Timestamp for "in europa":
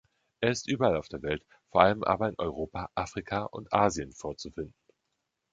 2.27-2.89